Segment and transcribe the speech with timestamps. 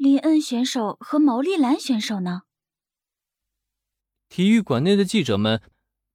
[0.00, 2.44] 林恩选手和毛利兰选手呢？
[4.30, 5.60] 体育馆内的记者们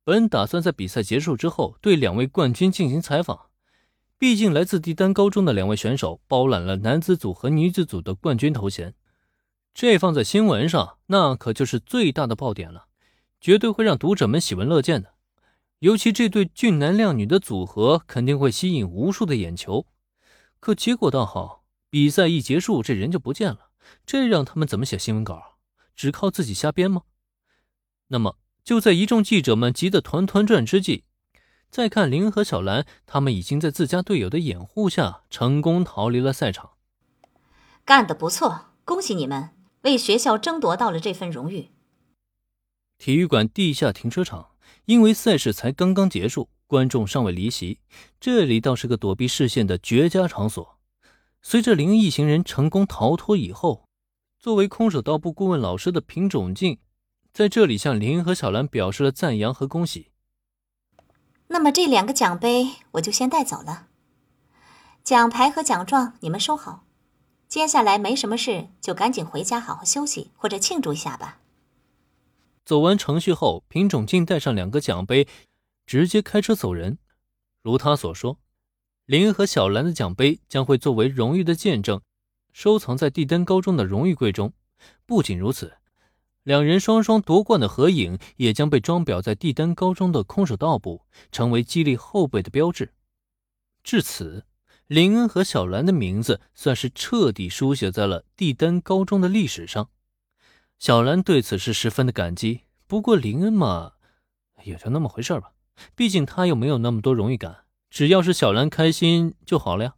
[0.03, 3.51] 本打算在比赛结束之后对两位冠军进行采访，
[4.17, 8.95] 毕竟来自帝丹高中的两位选手包揽了男子组和女子组的冠军头衔，
[9.71, 12.87] 这放在新闻上那可就是最大的爆点了，
[13.39, 15.13] 绝对会让读者们喜闻乐见的。
[15.77, 19.85] 尤其这对俊男靓女的组合肯定会吸引无数的眼球。
[20.59, 23.64] 可结果倒好，比赛一结束，这人就不见了，
[24.05, 25.57] 这让他们怎么写新闻稿？
[25.95, 27.03] 只靠自己瞎编吗？
[28.07, 31.05] 那么，就在一众记者们急得团团转之际，
[31.69, 36.71] 再看林和小兰，他们已经在自家队友的掩护下成功逃离了赛场。
[37.83, 41.71] 干得不错，恭喜你们，为学校争夺到了这份荣誉。
[42.97, 44.51] 体育馆地下停车场，
[44.85, 47.79] 因为赛事才刚刚结束，观众尚未离席，
[48.19, 50.74] 这里倒是个躲避视线的绝佳场所。
[51.47, 53.87] 随着林一行人成功逃脱以后，
[54.39, 56.79] 作为空手道部顾问老师的平种静。
[57.31, 60.09] 在这里向林和小兰表示了赞扬和恭喜。
[61.49, 63.89] 那么这两个奖杯我就先带走了，
[65.03, 66.87] 奖牌和奖状你们收好。
[67.47, 71.41] 接下来没什么事，就赶紧回家好好休息或者庆祝一下吧。
[72.65, 75.27] 走完程序后，平种静带上两个奖杯，
[75.85, 76.97] 直接开车走人。
[77.61, 78.39] 如他所说，
[79.05, 82.01] 林恩和小兰的奖杯将会作为荣誉的见证，
[82.51, 84.53] 收藏在帝丹高中的荣誉柜中。
[85.05, 85.77] 不仅如此。
[86.41, 92.93] 两人双双夺冠的合影也将被装裱在帝丹高中的空手道部，成为激励后辈的标志。
[93.83, 94.45] 至此，
[94.87, 99.89] 林恩和小兰的名字算是彻底书写在了帝丹高中的历史上。
[100.77, 102.61] 小兰对此是十分的感激。
[102.87, 103.93] 不过林恩嘛，
[104.63, 105.51] 也就那么回事吧，
[105.95, 107.64] 毕竟他又没有那么多荣誉感，
[107.95, 109.93] 只要是小兰开心就好了呀。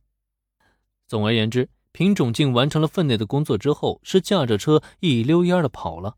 [1.08, 6.18] 总而言之，品种静完成了分内的工作之后，是驾着车一溜烟的跑了。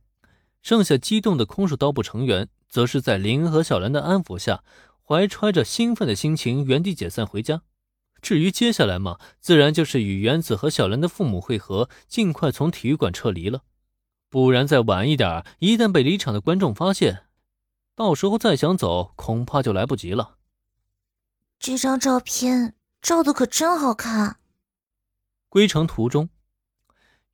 [0.61, 4.61] 剩下激动的空手道部成员，则是在林和小兰的安抚下，
[5.05, 7.61] 怀揣着兴奋的心情原地解散回家。
[8.21, 13.61] 至于接下来嘛，自然就是与原子和小兰的父母会合，尽快从体育馆撤离了。
[14.29, 17.27] 不然再晚一点，一旦被离场的观众发现，
[17.95, 20.38] 到时候再想走，恐怕就来不及了。
[21.59, 24.37] 这张照片照的可真好看。
[25.49, 26.29] 归程途中。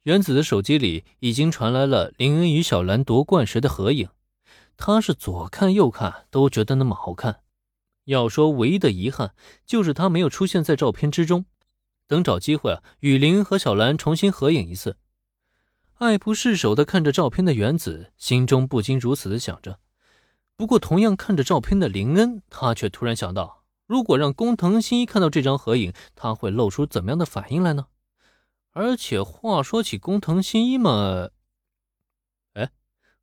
[0.01, 4.09] 原子的手机里已经传来了林恩与小兰夺冠时的合影，
[4.77, 7.41] 他是左看右看都觉得那么好看。
[8.05, 11.45] 要说唯一的遗憾，就是他没有出现在照片之中。
[12.07, 14.97] 等找机会啊，与林和小兰重新合影一次。
[15.99, 19.79] 爱不释手的看着照片的原子，心中不禁如此的想着。
[20.55, 27.87] 不过，同样看着照片的林恩，他却突然想到，如果让工藤新一看到这张合影，他会露出怎么样的反应来呢？
[28.71, 31.29] 而且话说起工藤新一嘛，
[32.53, 32.71] 哎，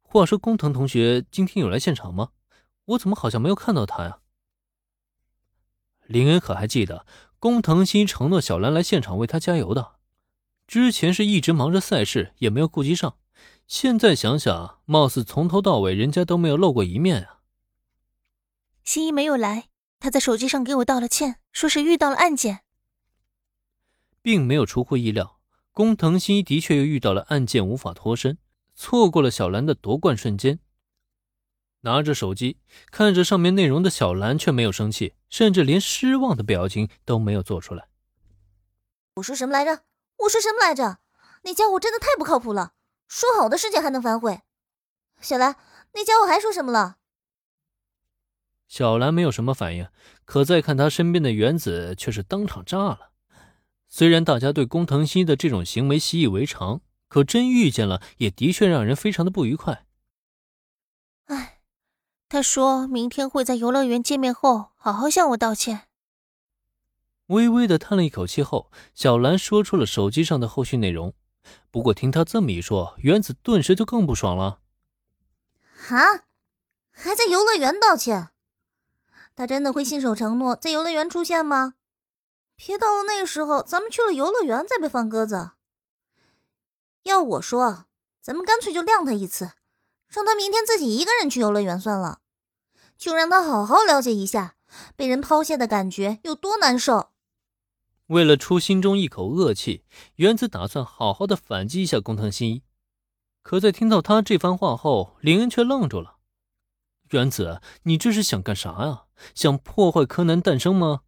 [0.02, 2.30] 话说工藤同学今天有来现场吗？
[2.86, 4.18] 我怎么好像没有看到他呀？
[6.06, 7.06] 林恩可还记得
[7.38, 9.96] 工藤新一承诺小兰来现场为他加油的？
[10.66, 13.16] 之前是一直忙着赛事，也没有顾及上。
[13.66, 17.40] 现在想想，貌似从头到尾人家都没有露过一面啊。
[18.84, 19.68] 新一没有来，
[20.02, 22.64] 他在手机上给我道了歉，说是遇到了案件，
[24.20, 25.38] 并没有出乎意料。
[25.70, 28.36] 工藤新一的确又遇到了案件，无法脱身，
[28.74, 30.58] 错过了小兰的夺冠瞬间。
[31.82, 32.58] 拿着手机
[32.90, 37.86] 看着上面内容的小兰却没有生气，甚至连失望的表情都没有做出来。
[39.14, 39.84] 我说什么来着？
[40.24, 40.98] 我说什么来着？
[41.44, 42.72] 那家伙真的太不靠谱了！
[43.06, 44.40] 说好的事情还能反悔？
[45.20, 45.54] 小兰，
[45.92, 46.96] 那家伙还说什么了？
[48.72, 49.86] 小兰没有什么反应，
[50.24, 53.10] 可再看她身边的原子，却是当场炸了。
[53.86, 59.84] 虽然大家对工藤新的这种行为习以为常，可真遇见了，也的确让人非常的不愉快。
[61.26, 61.60] 唉，
[62.30, 65.88] 他说明天会在游乐园见面后好好向我道歉。
[67.26, 71.12] 微微的叹了一口气后，小兰说出了手机上的后续内容。
[71.70, 74.60] 不过听他这么一说，原子顿时就更不爽了。
[75.90, 76.24] 啊，
[76.90, 78.30] 还在游乐园道歉？
[79.34, 81.74] 他真的会信守承诺，在游乐园出现吗？
[82.54, 85.52] 别到了那时候，咱们去了游乐园再被放鸽子。
[87.04, 87.86] 要我说，
[88.20, 89.52] 咱们干脆就晾他一次，
[90.08, 92.20] 让他明天自己一个人去游乐园算了，
[92.96, 94.54] 就让他好好了解一下
[94.94, 97.10] 被人抛下的感觉有多难受。
[98.06, 99.84] 为了出心中一口恶气，
[100.16, 102.62] 原子打算好好的反击一下工藤新一。
[103.42, 106.18] 可在听到他这番话后，林恩却愣住了。
[107.12, 109.04] 原子，你这是想干啥呀？
[109.34, 111.00] 想破坏柯南诞生吗？